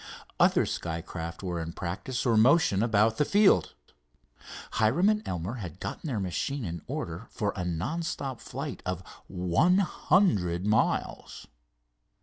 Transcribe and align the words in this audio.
Other 0.39 0.65
skycraft 0.65 1.43
were 1.43 1.59
in 1.61 1.73
practice 1.73 2.25
or 2.25 2.35
motion 2.35 2.81
about 2.81 3.17
the 3.17 3.23
field. 3.23 3.75
Hiram 4.71 5.09
and 5.09 5.21
Elmer 5.27 5.57
had 5.57 5.79
gotten 5.79 6.07
their 6.07 6.19
machine 6.19 6.65
in 6.65 6.81
order 6.87 7.27
for 7.29 7.53
a 7.55 7.63
non 7.63 8.01
stop 8.01 8.39
flight 8.41 8.81
of 8.83 9.03
one 9.27 9.77
hundred 9.77 10.65
miles. 10.65 11.45